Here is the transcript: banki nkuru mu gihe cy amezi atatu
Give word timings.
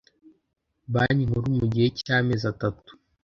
banki 0.93 1.27
nkuru 1.27 1.47
mu 1.57 1.65
gihe 1.71 1.87
cy 1.99 2.09
amezi 2.17 2.45
atatu 2.53 2.91